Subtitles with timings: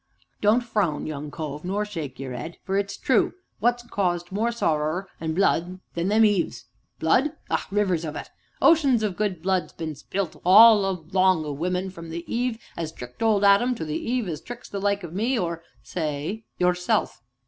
[0.41, 5.07] Don't frown, young cove, nor shake your 'ead, for it's true; wot's caused more sorrer
[5.19, 6.65] an' blood than them Eves?
[6.97, 7.33] Blood?
[7.51, 7.67] ah!
[7.69, 8.27] rivers of it!
[8.63, 13.21] Oceans of good blood's been spilt all along o' women, from the Eve as tricked
[13.21, 17.21] old Adam to the Eve as tricks the like o' me, or say yourself."